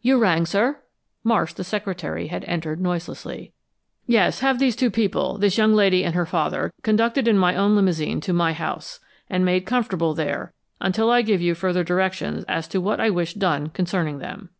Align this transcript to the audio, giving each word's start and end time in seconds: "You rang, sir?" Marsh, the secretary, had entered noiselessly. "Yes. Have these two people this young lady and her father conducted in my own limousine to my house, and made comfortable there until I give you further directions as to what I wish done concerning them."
"You 0.00 0.18
rang, 0.18 0.46
sir?" 0.46 0.78
Marsh, 1.24 1.52
the 1.52 1.64
secretary, 1.64 2.28
had 2.28 2.44
entered 2.44 2.80
noiselessly. 2.80 3.52
"Yes. 4.06 4.38
Have 4.38 4.60
these 4.60 4.76
two 4.76 4.92
people 4.92 5.38
this 5.38 5.58
young 5.58 5.74
lady 5.74 6.04
and 6.04 6.14
her 6.14 6.24
father 6.24 6.72
conducted 6.84 7.26
in 7.26 7.36
my 7.36 7.56
own 7.56 7.74
limousine 7.74 8.20
to 8.20 8.32
my 8.32 8.52
house, 8.52 9.00
and 9.28 9.44
made 9.44 9.66
comfortable 9.66 10.14
there 10.14 10.52
until 10.80 11.10
I 11.10 11.22
give 11.22 11.40
you 11.42 11.56
further 11.56 11.82
directions 11.82 12.44
as 12.46 12.68
to 12.68 12.80
what 12.80 13.00
I 13.00 13.10
wish 13.10 13.34
done 13.34 13.70
concerning 13.70 14.18
them." 14.20 14.50